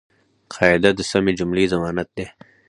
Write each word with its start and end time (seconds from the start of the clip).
قاعده 0.53 0.89
د 0.95 0.99
سمي 1.11 1.33
جملې 1.39 1.65
ضمانت 1.73 2.07
دئ. 2.17 2.25